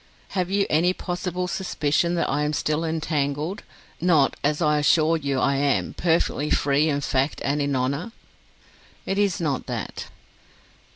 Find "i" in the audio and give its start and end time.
2.27-2.41, 4.59-4.79, 5.39-5.57